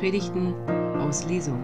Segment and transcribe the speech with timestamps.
[0.00, 0.54] Predigten
[0.98, 1.62] aus Lesung.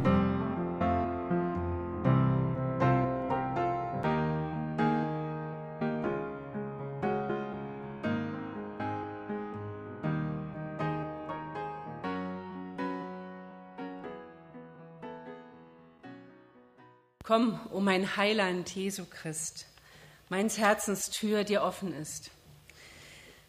[17.25, 19.67] Komm, o oh mein Heiland Jesu Christ,
[20.29, 22.36] meins Herzens Tür dir offen ist.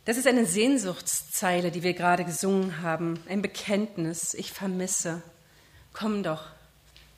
[0.07, 4.33] Das ist eine Sehnsuchtszeile, die wir gerade gesungen haben, ein Bekenntnis.
[4.35, 5.21] Ich vermisse.
[5.91, 6.45] Komm doch,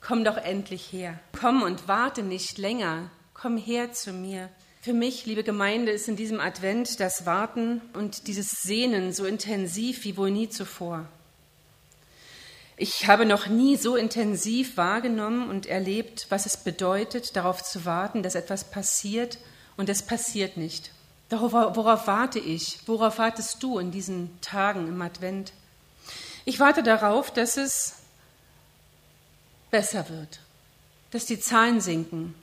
[0.00, 1.16] komm doch endlich her.
[1.38, 3.08] Komm und warte nicht länger.
[3.32, 4.48] Komm her zu mir.
[4.80, 10.02] Für mich, liebe Gemeinde, ist in diesem Advent das Warten und dieses Sehnen so intensiv
[10.02, 11.06] wie wohl nie zuvor.
[12.76, 18.24] Ich habe noch nie so intensiv wahrgenommen und erlebt, was es bedeutet, darauf zu warten,
[18.24, 19.38] dass etwas passiert
[19.76, 20.90] und es passiert nicht.
[21.30, 22.78] Worauf, worauf warte ich?
[22.86, 25.52] Worauf wartest du in diesen Tagen im Advent?
[26.44, 27.94] Ich warte darauf, dass es
[29.70, 30.40] besser wird,
[31.12, 32.34] dass die Zahlen sinken,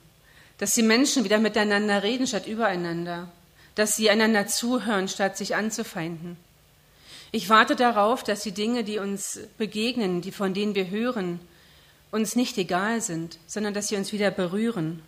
[0.56, 3.28] dass die Menschen wieder miteinander reden statt übereinander,
[3.74, 6.38] dass sie einander zuhören statt sich anzufeinden.
[7.30, 11.40] Ich warte darauf, dass die Dinge, die uns begegnen, die von denen wir hören,
[12.10, 15.02] uns nicht egal sind, sondern dass sie uns wieder berühren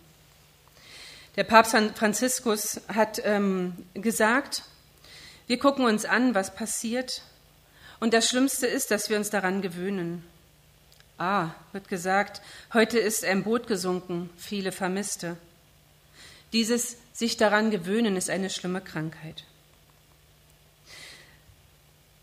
[1.35, 4.63] der Papst Franziskus hat ähm, gesagt,
[5.47, 7.23] wir gucken uns an, was passiert,
[8.01, 10.25] und das Schlimmste ist, dass wir uns daran gewöhnen.
[11.19, 12.41] Ah, wird gesagt,
[12.73, 15.37] heute ist ein Boot gesunken, viele Vermisste.
[16.51, 19.43] Dieses sich daran gewöhnen ist eine schlimme Krankheit.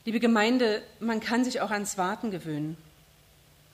[0.04, 2.76] Liebe Gemeinde, man kann sich auch ans Warten gewöhnen.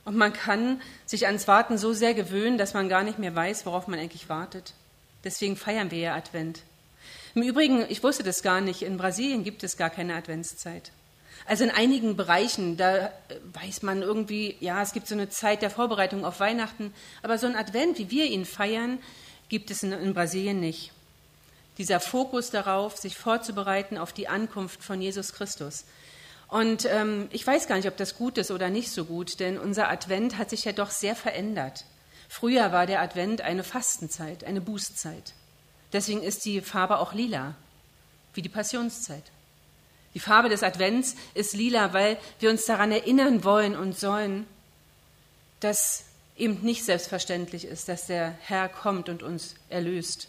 [0.05, 3.65] Und man kann sich ans Warten so sehr gewöhnen, dass man gar nicht mehr weiß,
[3.65, 4.75] worauf man eigentlich wartet.
[5.25, 6.61] Deswegen feiern wir ja Advent.
[7.35, 10.93] Im Übrigen, ich wusste das gar nicht, in Brasilien gibt es gar keine Adventszeit.
[11.47, 13.13] Also in einigen Bereichen, da
[13.53, 17.47] weiß man irgendwie, ja, es gibt so eine Zeit der Vorbereitung auf Weihnachten, aber so
[17.47, 18.99] ein Advent, wie wir ihn feiern,
[19.49, 20.93] gibt es in, in Brasilien nicht.
[21.77, 25.85] Dieser Fokus darauf, sich vorzubereiten auf die Ankunft von Jesus Christus.
[26.49, 29.59] Und ähm, ich weiß gar nicht, ob das gut ist oder nicht so gut, denn
[29.59, 31.85] unser Advent hat sich ja doch sehr verändert.
[32.35, 35.35] Früher war der Advent eine Fastenzeit, eine Bußzeit.
[35.93, 37.55] Deswegen ist die Farbe auch lila,
[38.35, 39.23] wie die Passionszeit.
[40.15, 44.49] Die Farbe des Advents ist lila, weil wir uns daran erinnern wollen und sollen,
[45.61, 46.07] dass
[46.37, 50.27] eben nicht selbstverständlich ist, dass der Herr kommt und uns erlöst.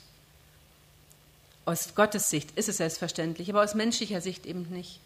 [1.65, 4.99] Aus Gottes Sicht ist es selbstverständlich, aber aus menschlicher Sicht eben nicht.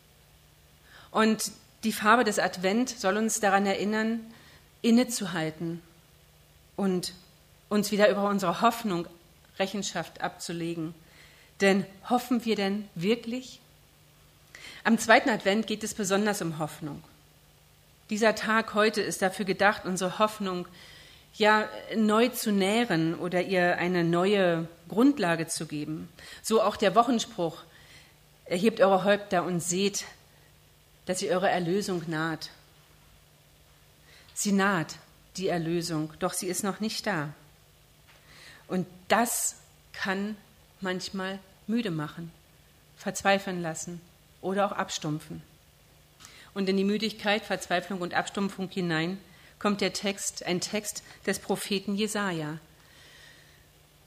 [1.11, 1.53] Und
[1.85, 4.19] die Farbe des Advent soll uns daran erinnern,
[4.81, 5.81] innezuhalten
[6.79, 7.13] und
[7.67, 9.05] uns wieder über unsere Hoffnung
[9.59, 10.95] Rechenschaft abzulegen.
[11.59, 13.59] Denn hoffen wir denn wirklich?
[14.85, 17.03] Am zweiten Advent geht es besonders um Hoffnung.
[18.09, 20.69] Dieser Tag heute ist dafür gedacht, unsere Hoffnung
[21.33, 21.67] ja
[21.97, 26.07] neu zu nähren oder ihr eine neue Grundlage zu geben.
[26.41, 27.57] So auch der Wochenspruch:
[28.45, 30.05] Erhebt eure Häupter und seht,
[31.07, 32.51] dass ihr eure Erlösung naht.
[34.33, 34.95] Sie naht
[35.39, 37.33] die Erlösung, doch sie ist noch nicht da.
[38.67, 39.55] Und das
[39.93, 40.37] kann
[40.81, 42.31] manchmal müde machen,
[42.97, 44.01] verzweifeln lassen
[44.41, 45.41] oder auch abstumpfen.
[46.53, 49.17] Und in die Müdigkeit, Verzweiflung und Abstumpfung hinein
[49.59, 52.59] kommt der Text, ein Text des Propheten Jesaja.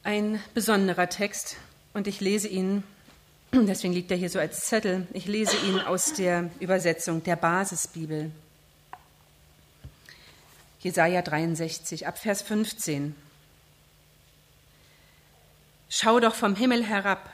[0.02, 1.56] Ein besonderer Text
[1.94, 2.82] und ich lese ihn,
[3.52, 8.30] deswegen liegt er hier so als Zettel, ich lese ihn aus der Übersetzung der Basisbibel.
[10.82, 13.14] Jesaja 63, ab Vers 15.
[15.88, 17.32] Schau doch vom Himmel herab,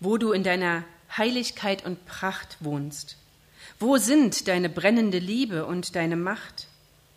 [0.00, 0.84] wo du in deiner
[1.16, 3.16] Heiligkeit und Pracht wohnst.
[3.80, 6.66] Wo sind deine brennende Liebe und deine Macht,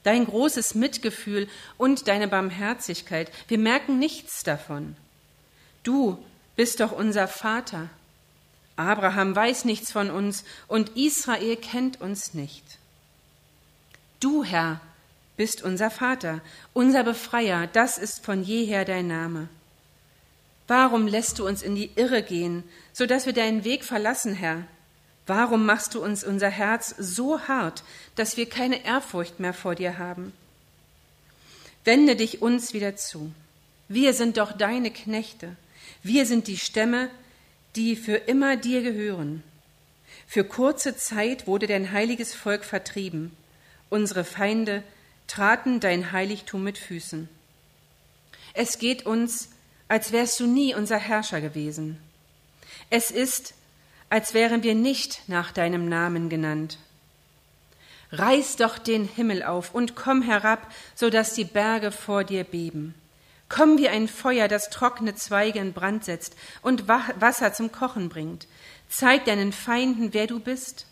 [0.03, 3.31] dein großes Mitgefühl und deine Barmherzigkeit?
[3.49, 4.95] Wir merken nichts davon.
[5.83, 6.23] Du
[6.55, 7.89] bist doch unser Vater.
[8.77, 12.63] Abraham weiß nichts von uns und Israel kennt uns nicht.
[14.21, 14.79] Du, Herr,
[15.41, 16.39] bist unser Vater,
[16.71, 19.49] unser Befreier, das ist von jeher dein Name.
[20.67, 24.67] Warum lässt du uns in die Irre gehen, so dass wir deinen Weg verlassen, Herr?
[25.25, 27.83] Warum machst du uns unser Herz so hart,
[28.15, 30.31] dass wir keine Ehrfurcht mehr vor dir haben?
[31.85, 33.31] Wende dich uns wieder zu.
[33.87, 35.55] Wir sind doch deine Knechte.
[36.03, 37.09] Wir sind die Stämme,
[37.75, 39.41] die für immer dir gehören.
[40.27, 43.35] Für kurze Zeit wurde dein heiliges Volk vertrieben.
[43.89, 44.83] Unsere Feinde
[45.27, 47.29] traten dein Heiligtum mit Füßen.
[48.53, 49.49] Es geht uns,
[49.87, 51.99] als wärst du nie unser Herrscher gewesen.
[52.89, 53.53] Es ist,
[54.09, 56.77] als wären wir nicht nach deinem Namen genannt.
[58.11, 62.93] Reiß doch den Himmel auf und komm herab, so dass die Berge vor dir beben.
[63.47, 68.47] Komm wie ein Feuer, das trockene Zweige in Brand setzt und Wasser zum Kochen bringt.
[68.89, 70.85] Zeig deinen Feinden, wer du bist.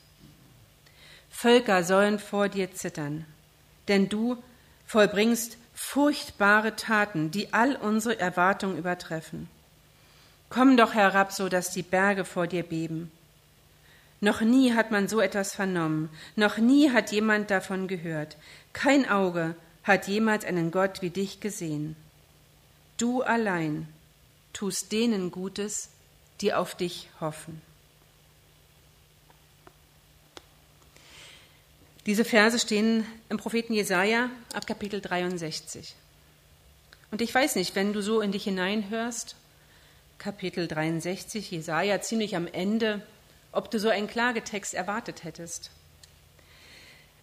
[1.30, 3.26] Völker sollen vor dir zittern,
[3.90, 4.38] denn du
[4.86, 9.50] vollbringst furchtbare Taten, die all unsere Erwartungen übertreffen.
[10.50, 13.12] Komm doch herab, so dass die Berge vor dir beben.
[14.22, 18.36] Noch nie hat man so etwas vernommen, noch nie hat jemand davon gehört.
[18.74, 21.96] Kein Auge hat jemals einen Gott wie dich gesehen.
[22.98, 23.88] Du allein
[24.52, 25.90] tust denen Gutes,
[26.42, 27.62] die auf dich hoffen.
[32.06, 35.96] Diese Verse stehen im Propheten Jesaja ab Kapitel 63.
[37.12, 39.36] Und ich weiß nicht, wenn du so in dich hineinhörst,
[40.18, 43.02] Kapitel 63, Jesaja ziemlich am Ende,
[43.52, 45.72] ob du so einen Klagetext erwartet hättest.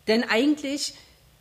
[0.09, 0.95] Denn eigentlich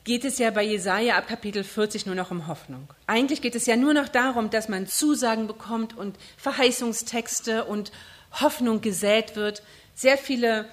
[0.04, 2.88] geht es ja bei Jesaja ab Kapitel 40 nur noch um Hoffnung.
[3.08, 7.92] Eigentlich geht es ja nur noch darum, dass man Zusagen bekommt und Verheißungstexte und
[8.32, 9.64] Hoffnung gesät wird.
[9.96, 10.70] Sehr viele,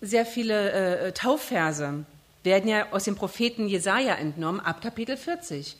[0.00, 2.04] sehr viele äh, äh Taufverse
[2.42, 5.76] werden ja aus dem Propheten Jesaja entnommen ab Kapitel 40.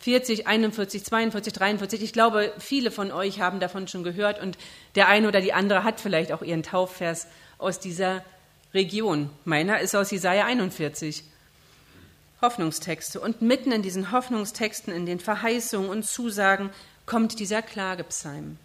[0.00, 2.02] 40, 41, 42, 43.
[2.02, 4.56] Ich glaube, viele von euch haben davon schon gehört und
[4.94, 7.26] der eine oder die andere hat vielleicht auch ihren Taufvers
[7.58, 8.24] aus dieser
[8.72, 9.28] Region.
[9.44, 11.24] Meiner ist aus Jesaja 41.
[12.40, 13.20] Hoffnungstexte.
[13.20, 16.70] Und mitten in diesen Hoffnungstexten, in den Verheißungen und Zusagen
[17.04, 18.56] kommt dieser Klagepsalm.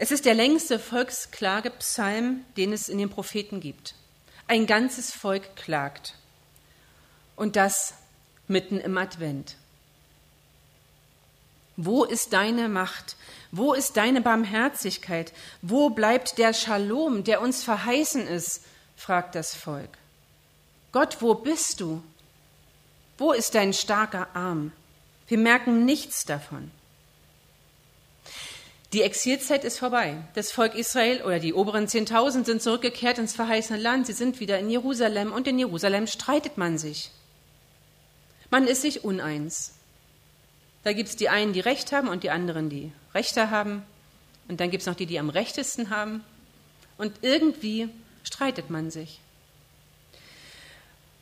[0.00, 3.96] Es ist der längste Volksklagepsalm, den es in den Propheten gibt.
[4.46, 6.14] Ein ganzes Volk klagt.
[7.34, 7.94] Und das
[8.46, 9.56] mitten im Advent.
[11.76, 13.16] Wo ist deine Macht?
[13.50, 15.32] Wo ist deine Barmherzigkeit?
[15.62, 18.62] Wo bleibt der Shalom, der uns verheißen ist?
[18.96, 19.90] fragt das Volk.
[20.92, 22.04] Gott, wo bist du?
[23.16, 24.70] Wo ist dein starker Arm?
[25.26, 26.70] Wir merken nichts davon.
[28.94, 30.16] Die Exilzeit ist vorbei.
[30.34, 34.06] Das Volk Israel oder die oberen Zehntausend sind zurückgekehrt ins verheißene Land.
[34.06, 37.10] Sie sind wieder in Jerusalem und in Jerusalem streitet man sich.
[38.50, 39.74] Man ist sich uneins.
[40.84, 43.82] Da gibt es die einen, die Recht haben und die anderen, die Rechte haben.
[44.48, 46.24] Und dann gibt es noch die, die am rechtesten haben.
[46.96, 47.90] Und irgendwie
[48.24, 49.20] streitet man sich.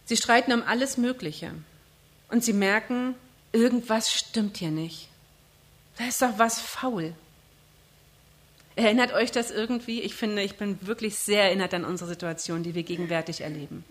[0.04, 1.50] Sie streiten um alles Mögliche
[2.28, 3.16] und sie merken,
[3.50, 5.08] irgendwas stimmt hier nicht.
[5.98, 7.12] Da ist doch was faul.
[8.76, 10.02] Erinnert euch das irgendwie?
[10.02, 13.84] Ich finde, ich bin wirklich sehr erinnert an unsere Situation, die wir gegenwärtig erleben.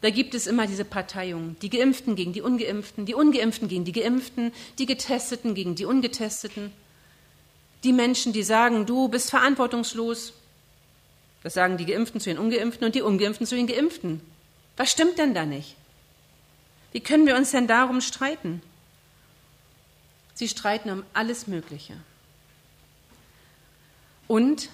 [0.00, 3.92] Da gibt es immer diese Parteiung, die Geimpften gegen die Ungeimpften, die Ungeimpften gegen die
[3.92, 6.72] Geimpften, die Getesteten gegen die Ungetesteten,
[7.84, 10.34] die Menschen, die sagen, du bist verantwortungslos.
[11.42, 14.20] Das sagen die Geimpften zu den Ungeimpften und die Ungeimpften zu den Geimpften.
[14.76, 15.76] Was stimmt denn da nicht?
[16.92, 18.60] Wie können wir uns denn darum streiten?
[20.34, 21.94] Sie streiten um alles Mögliche.
[24.26, 24.70] Und,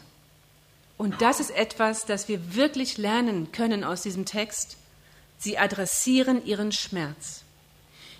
[0.97, 4.77] und das ist etwas, das wir wirklich lernen können aus diesem Text,
[5.39, 7.43] sie adressieren ihren Schmerz,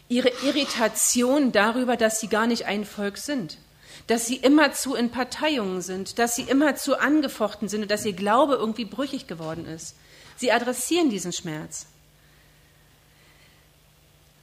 [0.09, 3.59] ihre Irritation darüber, dass sie gar nicht ein Volk sind,
[4.07, 8.55] dass sie immerzu in Parteiungen sind, dass sie immerzu angefochten sind und dass ihr Glaube
[8.55, 9.95] irgendwie brüchig geworden ist.
[10.37, 11.87] Sie adressieren diesen Schmerz.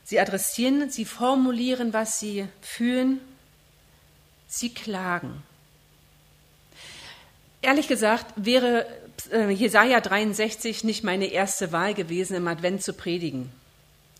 [0.06, 3.20] Sie adressieren, sie formulieren, was sie fühlen.
[4.48, 5.44] Sie klagen.
[7.62, 8.86] Ehrlich gesagt wäre
[9.32, 13.52] äh, Jesaja 63 nicht meine erste Wahl gewesen, im Advent zu predigen.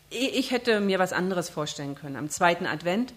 [0.10, 3.14] Ich hätte mir was anderes vorstellen können, am zweiten Advent.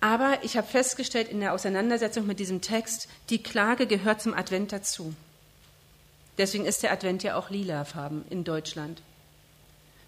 [0.00, 4.70] Aber ich habe festgestellt in der Auseinandersetzung mit diesem Text, die Klage gehört zum Advent
[4.70, 5.14] dazu.
[6.36, 9.02] Deswegen ist der Advent ja auch lilafarben in Deutschland.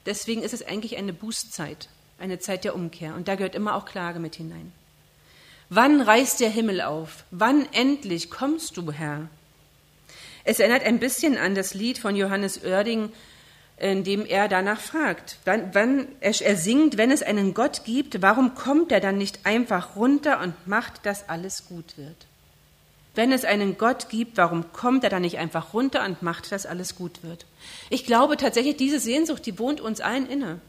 [0.06, 1.88] Deswegen ist es eigentlich eine Bußzeit,
[2.20, 3.14] eine Zeit der Umkehr.
[3.14, 4.72] Und da gehört immer auch Klage mit hinein.
[5.72, 7.22] Wann reißt der Himmel auf?
[7.30, 9.28] Wann endlich kommst du, Herr?
[10.42, 13.12] Es erinnert ein bisschen an das Lied von Johannes Oerding,
[13.76, 15.36] in dem er danach fragt.
[15.44, 19.46] Wann, wann er, er singt, wenn es einen Gott gibt, warum kommt er dann nicht
[19.46, 22.26] einfach runter und macht, dass alles gut wird?
[23.14, 26.66] Wenn es einen Gott gibt, warum kommt er dann nicht einfach runter und macht, dass
[26.66, 27.46] alles gut wird?
[27.90, 30.60] Ich glaube tatsächlich, diese Sehnsucht, die wohnt uns allen inne.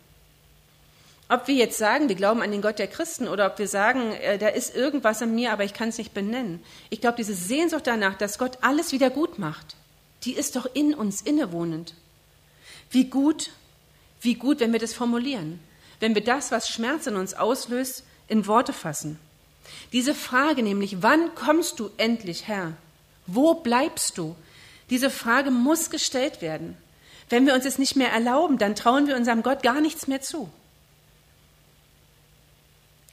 [1.31, 4.11] Ob wir jetzt sagen, wir glauben an den Gott der Christen oder ob wir sagen,
[4.11, 6.61] äh, da ist irgendwas in mir, aber ich kann es nicht benennen.
[6.89, 9.77] Ich glaube, diese Sehnsucht danach, dass Gott alles wieder gut macht,
[10.25, 11.93] die ist doch in uns innewohnend.
[12.89, 13.51] Wie gut,
[14.19, 15.61] wie gut, wenn wir das formulieren,
[16.01, 19.17] wenn wir das, was Schmerz in uns auslöst, in Worte fassen.
[19.93, 22.73] Diese Frage nämlich, wann kommst du endlich, Herr?
[23.25, 24.35] Wo bleibst du?
[24.89, 26.75] Diese Frage muss gestellt werden.
[27.29, 30.19] Wenn wir uns es nicht mehr erlauben, dann trauen wir unserem Gott gar nichts mehr
[30.19, 30.51] zu.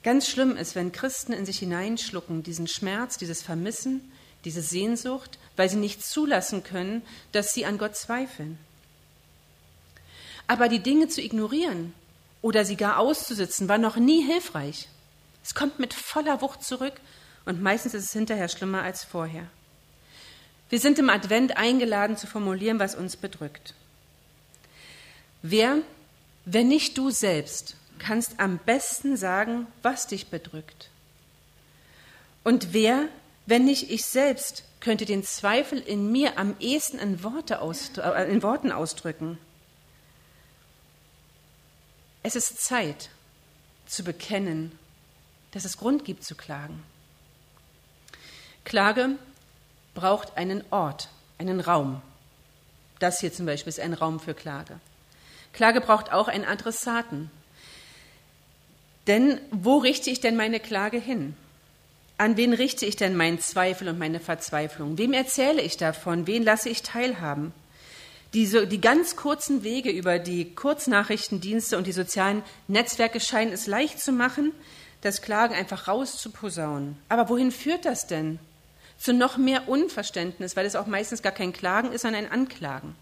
[0.02, 4.12] Ganz schlimm ist, wenn Christen in sich hineinschlucken, diesen Schmerz, dieses Vermissen,
[4.44, 7.02] diese Sehnsucht, weil sie nicht zulassen können,
[7.32, 8.58] dass sie an Gott zweifeln.
[10.46, 11.92] Aber die Dinge zu ignorieren
[12.40, 14.88] oder sie gar auszusitzen, war noch nie hilfreich.
[15.44, 16.94] Es kommt mit voller Wucht zurück
[17.44, 19.46] und meistens ist es hinterher schlimmer als vorher.
[20.70, 23.74] Wir sind im Advent eingeladen zu formulieren, was uns bedrückt.
[25.42, 25.78] Wer,
[26.44, 30.90] wenn nicht du selbst, kannst am besten sagen, was dich bedrückt?
[32.44, 33.08] Und wer,
[33.46, 38.30] wenn nicht ich selbst, könnte den Zweifel in mir am ehesten in, Worte aus, äh,
[38.30, 39.38] in Worten ausdrücken?
[42.22, 43.10] Es ist Zeit
[43.86, 44.78] zu bekennen,
[45.52, 46.82] dass es Grund gibt zu klagen.
[48.64, 49.10] Klage
[49.94, 52.02] braucht einen Ort, einen Raum.
[52.98, 54.78] Das hier zum Beispiel ist ein Raum für Klage.
[55.52, 57.30] Klage braucht auch einen Adressaten.
[59.08, 61.34] Denn wo richte ich denn meine Klage hin?
[62.18, 64.98] An wen richte ich denn meinen Zweifel und meine Verzweiflung?
[64.98, 66.26] Wem erzähle ich davon?
[66.26, 67.52] Wen lasse ich teilhaben?
[68.34, 73.98] Die, die ganz kurzen Wege über die Kurznachrichtendienste und die sozialen Netzwerke scheinen es leicht
[73.98, 74.52] zu machen,
[75.00, 76.98] das Klagen einfach rauszuposaunen.
[77.08, 78.38] Aber wohin führt das denn?
[78.98, 82.94] Zu noch mehr Unverständnis, weil es auch meistens gar kein Klagen ist, sondern ein Anklagen.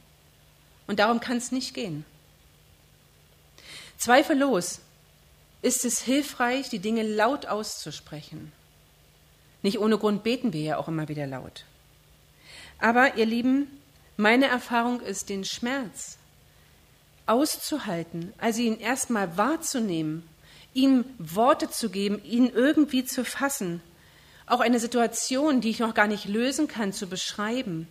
[0.87, 2.05] Und darum kann es nicht gehen.
[3.97, 4.81] Zweifellos
[5.67, 8.53] ist es hilfreich, die Dinge laut auszusprechen.
[9.63, 11.65] Nicht ohne Grund beten wir ja auch immer wieder laut.
[12.79, 13.67] Aber ihr Lieben,
[14.17, 16.19] meine Erfahrung ist, den Schmerz
[17.27, 20.23] auszuhalten, also ihn erstmal wahrzunehmen,
[20.73, 23.83] ihm Worte zu geben, ihn irgendwie zu fassen,
[24.47, 27.89] auch eine Situation, die ich noch gar nicht lösen kann, zu beschreiben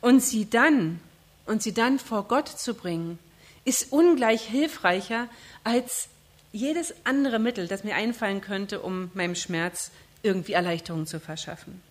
[0.00, 1.00] und sie dann
[1.46, 3.18] und sie dann vor Gott zu bringen,
[3.64, 5.26] ist ungleich hilfreicher
[5.64, 6.08] als
[6.52, 9.90] jedes andere Mittel, das mir einfallen könnte, um meinem Schmerz
[10.22, 11.82] irgendwie Erleichterung zu verschaffen.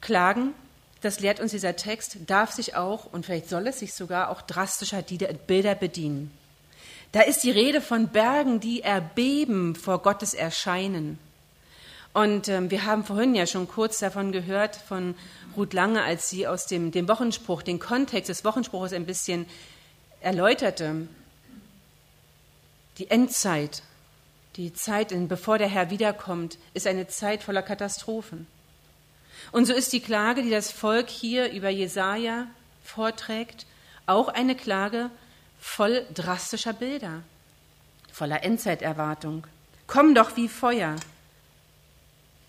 [0.00, 0.54] Klagen,
[1.02, 4.42] das lehrt uns dieser Text, darf sich auch und vielleicht soll es sich sogar auch
[4.42, 6.30] drastischer Bilder bedienen.
[7.12, 11.18] Da ist die Rede von Bergen, die erbeben vor Gottes Erscheinen.
[12.12, 15.14] Und ähm, wir haben vorhin ja schon kurz davon gehört, von
[15.56, 19.46] Ruth Lange, als sie aus dem, dem Wochenspruch, den Kontext des Wochenspruches ein bisschen
[20.20, 21.08] erläuterte.
[23.00, 23.82] Die Endzeit,
[24.56, 28.46] die Zeit, bevor der Herr wiederkommt, ist eine Zeit voller Katastrophen.
[29.52, 32.46] Und so ist die Klage, die das Volk hier über Jesaja
[32.84, 33.64] vorträgt,
[34.04, 35.10] auch eine Klage
[35.58, 37.22] voll drastischer Bilder,
[38.12, 39.46] voller Endzeiterwartung.
[39.86, 40.96] Komm doch wie Feuer.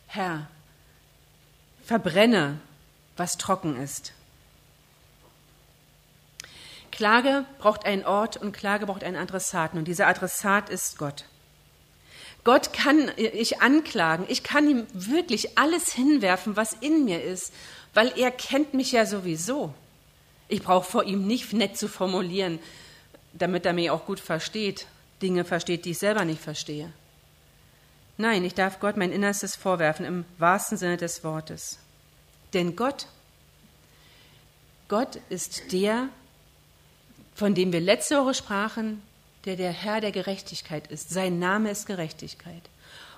[0.07, 0.49] Herr,
[1.85, 2.59] verbrenne,
[3.15, 4.11] was trocken ist.
[7.01, 11.25] Klage braucht einen Ort und Klage braucht einen Adressaten und dieser Adressat ist Gott.
[12.43, 17.53] Gott kann ich anklagen, ich kann ihm wirklich alles hinwerfen, was in mir ist,
[17.95, 19.73] weil er kennt mich ja sowieso.
[20.47, 22.59] Ich brauche vor ihm nicht nett zu formulieren,
[23.33, 24.85] damit er mich auch gut versteht,
[25.23, 26.93] Dinge versteht, die ich selber nicht verstehe.
[28.17, 31.79] Nein, ich darf Gott mein Innerstes vorwerfen im wahrsten Sinne des Wortes.
[32.53, 33.07] Denn Gott,
[34.87, 36.09] Gott ist der,
[37.33, 39.01] von dem wir letzte Woche sprachen,
[39.45, 41.09] der der Herr der Gerechtigkeit ist.
[41.09, 42.61] Sein Name ist Gerechtigkeit.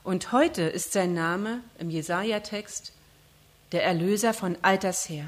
[0.04, 2.92] Und heute ist sein Name im Jesaja-Text
[3.72, 5.26] der Erlöser von alters her.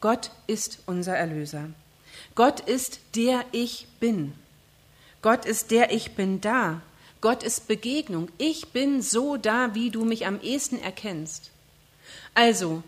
[0.00, 1.70] Gott ist unser Erlöser.
[2.34, 4.32] Gott ist der Ich bin.
[5.22, 6.82] Gott ist der Ich bin da.
[7.20, 8.28] Gott ist Begegnung.
[8.38, 11.50] Ich bin so da, wie du mich am ehesten erkennst.
[12.34, 12.82] Also,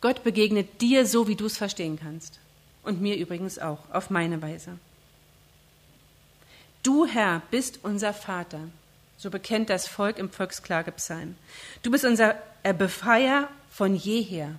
[0.00, 2.38] Gott begegnet dir so, wie du es verstehen kannst.
[2.88, 4.78] Und mir übrigens auch, auf meine Weise.
[6.82, 8.60] Du, Herr, bist unser Vater.
[9.18, 11.34] So bekennt das Volk im Volksklagepsalm.
[11.82, 12.36] Du bist unser
[12.78, 14.54] Befreier von jeher.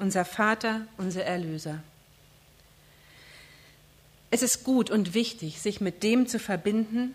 [0.00, 1.80] Unser Vater, unser Erlöser.
[4.32, 7.14] Es ist gut und wichtig, sich mit dem zu verbinden,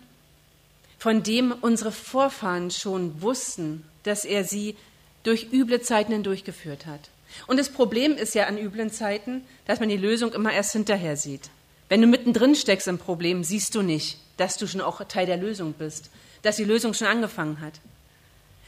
[0.96, 4.74] von dem unsere Vorfahren schon wussten, dass er sie
[5.22, 7.10] durch üble Zeiten hindurchgeführt hat.
[7.46, 11.16] Und das Problem ist ja an üblen Zeiten, dass man die Lösung immer erst hinterher
[11.16, 11.50] sieht.
[11.88, 15.36] Wenn du mittendrin steckst im Problem, siehst du nicht, dass du schon auch Teil der
[15.36, 16.10] Lösung bist,
[16.42, 17.80] dass die Lösung schon angefangen hat.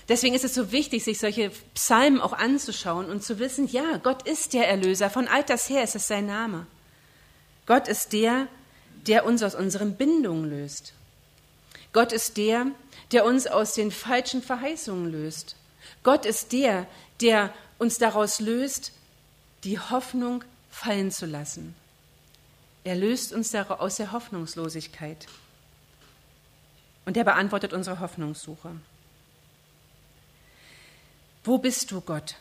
[0.08, 4.28] Deswegen ist es so wichtig, sich solche Psalmen auch anzuschauen und zu wissen, ja, Gott
[4.28, 6.66] ist der Erlöser, von alters her ist es sein Name.
[7.66, 8.46] Gott ist der,
[9.06, 10.92] der uns aus unseren Bindungen löst.
[11.94, 12.66] Gott ist der,
[13.12, 15.56] der uns aus den falschen Verheißungen löst.
[16.02, 16.86] Gott ist der,
[17.20, 18.92] der uns daraus löst,
[19.64, 21.74] die Hoffnung fallen zu lassen.
[22.84, 25.26] Er löst uns aus der Hoffnungslosigkeit
[27.06, 28.72] und er beantwortet unsere Hoffnungssuche.
[31.44, 32.36] Wo bist du, Gott?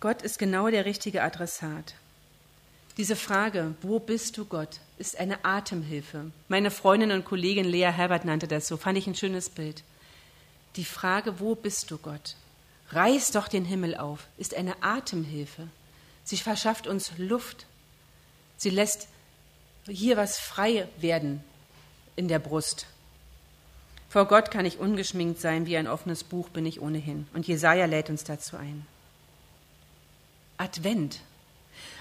[0.00, 1.94] Gott ist genau der richtige Adressat.
[2.96, 6.30] Diese Frage, wo bist du, Gott, ist eine Atemhilfe.
[6.48, 9.82] Meine Freundin und Kollegin Lea Herbert nannte das so, fand ich ein schönes Bild.
[10.76, 12.36] Die Frage, wo bist du, Gott?
[12.92, 15.68] Reiß doch den Himmel auf, ist eine Atemhilfe.
[16.24, 17.66] Sie verschafft uns Luft.
[18.56, 19.08] Sie lässt
[19.86, 21.42] hier was frei werden
[22.16, 22.86] in der Brust.
[24.08, 27.26] Vor Gott kann ich ungeschminkt sein, wie ein offenes Buch bin ich ohnehin.
[27.32, 28.86] Und Jesaja lädt uns dazu ein.
[30.58, 31.20] Advent.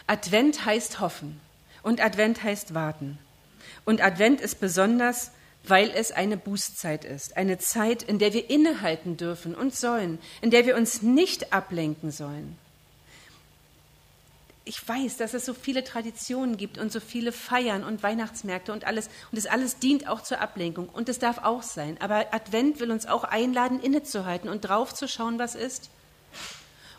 [0.07, 1.39] Advent heißt hoffen
[1.83, 3.17] und Advent heißt warten.
[3.86, 5.31] Und Advent ist besonders,
[5.63, 10.50] weil es eine Bußzeit ist, eine Zeit, in der wir innehalten dürfen und sollen, in
[10.51, 12.58] der wir uns nicht ablenken sollen,
[14.63, 18.86] ich weiß, dass es so viele Traditionen gibt und so viele Feiern und Weihnachtsmärkte und
[18.86, 19.08] alles.
[19.32, 20.88] Und das alles dient auch zur Ablenkung.
[20.88, 21.98] Und es darf auch sein.
[22.00, 25.89] Aber Advent will uns auch einladen, innezuhalten und draufzuschauen, was ist.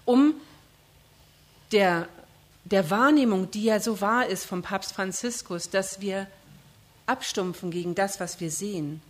[0.04, 0.35] Um
[1.71, 2.09] der,
[2.64, 6.26] der Wahrnehmung, die ja so wahr ist vom Papst Franziskus, dass wir
[7.06, 9.02] abstumpfen gegen das, was wir sehen,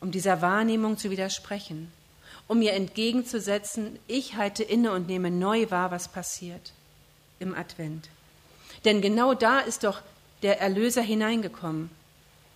[0.00, 1.92] um dieser Wahrnehmung zu widersprechen,
[2.46, 6.72] um ihr entgegenzusetzen, ich halte inne und nehme neu wahr, was passiert
[7.38, 8.08] im Advent.
[8.84, 10.00] Denn genau da ist doch
[10.42, 11.90] der Erlöser hineingekommen,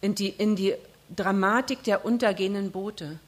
[0.01, 0.75] in die, in die
[1.15, 3.19] Dramatik der untergehenden Boote,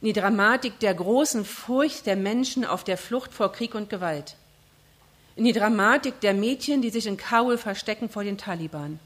[0.00, 4.36] in die Dramatik der großen Furcht der Menschen auf der Flucht vor Krieg und Gewalt,
[5.36, 8.98] in die Dramatik der Mädchen, die sich in Kabul verstecken vor den Taliban.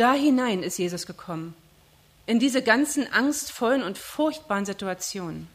[0.00, 1.54] Da hinein ist Jesus gekommen,
[2.24, 5.46] in diese ganzen angstvollen und furchtbaren Situationen.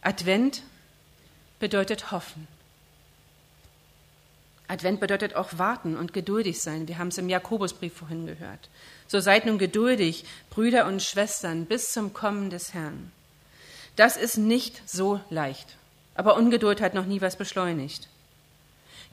[0.00, 0.62] Advent
[1.58, 2.46] bedeutet hoffen.
[4.68, 6.86] Advent bedeutet auch warten und geduldig sein.
[6.86, 8.68] Wir haben es im Jakobusbrief vorhin gehört.
[9.08, 13.10] So seid nun geduldig, Brüder und Schwestern, bis zum Kommen des Herrn.
[13.96, 15.76] Das ist nicht so leicht,
[16.14, 18.08] aber Ungeduld hat noch nie was beschleunigt.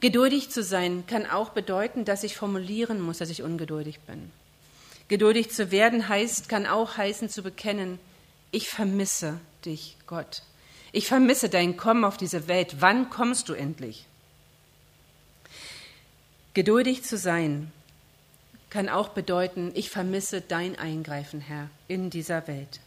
[0.00, 4.30] Geduldig zu sein kann auch bedeuten, dass ich formulieren muss, dass ich ungeduldig bin.
[5.08, 7.98] Geduldig zu werden heißt, kann auch heißen zu bekennen,
[8.50, 10.42] ich vermisse dich, Gott.
[10.92, 12.76] Ich vermisse dein Kommen auf diese Welt.
[12.80, 14.06] Wann kommst du endlich?
[16.54, 17.70] Geduldig zu sein
[18.70, 22.80] kann auch bedeuten, ich vermisse dein Eingreifen, Herr, in dieser Welt.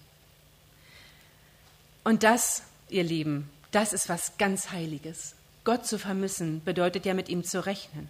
[2.04, 5.36] Und das, ihr Lieben, das ist was ganz Heiliges.
[5.63, 8.10] Gott zu vermissen bedeutet ja mit ihm zu rechnen.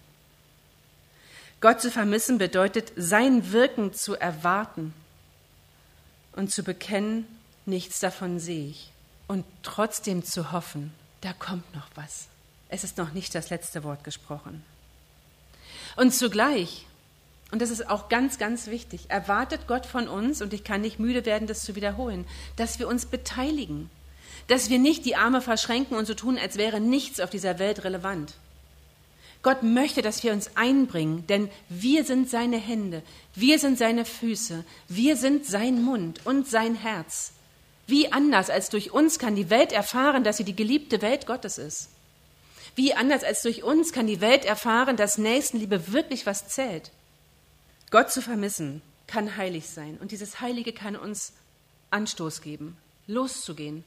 [1.60, 4.92] Gott zu vermissen bedeutet sein Wirken zu erwarten
[6.32, 7.26] und zu bekennen,
[7.64, 8.92] nichts davon sehe ich
[9.28, 12.26] und trotzdem zu hoffen, da kommt noch was.
[12.68, 14.64] Es ist noch nicht das letzte Wort gesprochen.
[15.96, 16.86] Und zugleich,
[17.50, 20.98] und das ist auch ganz, ganz wichtig, erwartet Gott von uns, und ich kann nicht
[20.98, 23.90] müde werden, das zu wiederholen, dass wir uns beteiligen,
[24.46, 27.84] dass wir nicht die Arme verschränken und so tun, als wäre nichts auf dieser Welt
[27.84, 28.34] relevant.
[29.42, 33.02] Gott möchte, dass wir uns einbringen, denn wir sind seine Hände,
[33.34, 37.32] wir sind seine Füße, wir sind sein Mund und sein Herz.
[37.86, 41.58] Wie anders als durch uns kann die Welt erfahren, dass sie die geliebte Welt Gottes
[41.58, 41.90] ist.
[42.74, 46.90] Wie anders als durch uns kann die Welt erfahren, dass Nächstenliebe wirklich was zählt.
[47.90, 51.34] Gott zu vermissen kann heilig sein und dieses Heilige kann uns
[51.90, 53.84] Anstoß geben, loszugehen,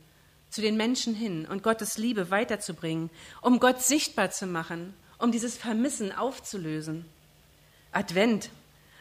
[0.50, 3.10] zu den Menschen hin und Gottes Liebe weiterzubringen,
[3.42, 7.06] um Gott sichtbar zu machen, um dieses Vermissen aufzulösen.
[7.92, 8.50] Advent.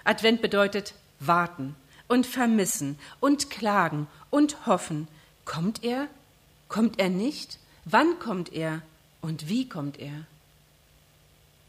[0.04, 1.74] Advent bedeutet warten,
[2.08, 5.08] und vermissen und klagen und hoffen.
[5.44, 6.08] Kommt er?
[6.68, 7.58] Kommt er nicht?
[7.84, 8.82] Wann kommt er?
[9.20, 10.26] Und wie kommt er?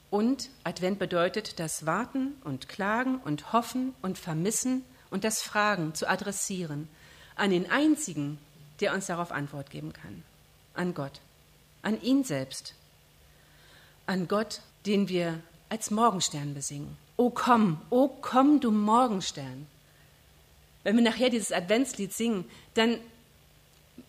[0.09, 6.07] Und Advent bedeutet das Warten und Klagen und Hoffen und Vermissen und das Fragen zu
[6.07, 6.87] adressieren
[7.35, 8.39] an den Einzigen,
[8.79, 10.23] der uns darauf Antwort geben kann,
[10.73, 11.19] an Gott,
[11.81, 12.73] an ihn selbst,
[14.05, 16.97] an Gott, den wir als Morgenstern besingen.
[17.17, 19.67] O komm, o komm, du Morgenstern.
[20.83, 22.99] Wenn wir nachher dieses Adventslied singen, dann,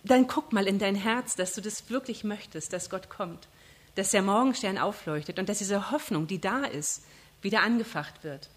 [0.05, 3.49] dann guck mal in dein Herz, dass du das wirklich möchtest, dass Gott kommt,
[3.95, 7.03] dass der Morgenstern aufleuchtet und dass diese Hoffnung, die da ist,
[7.43, 8.49] wieder angefacht wird.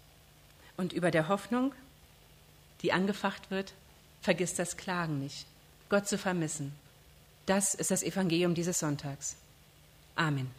[0.76, 1.74] Und über der Hoffnung,
[2.82, 3.72] die angefacht wird,
[4.20, 5.46] vergiss das Klagen nicht,
[5.92, 6.72] Gott zu vermissen.
[7.44, 9.36] Das ist das Evangelium dieses Sonntags.
[10.14, 10.50] Amen.